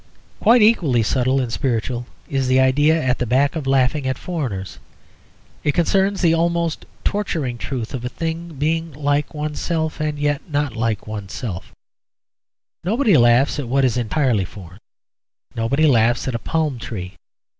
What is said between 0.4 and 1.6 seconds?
equally subtle and